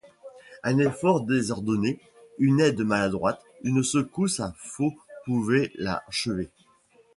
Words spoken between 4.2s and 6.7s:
à faux pouvaient l’achever.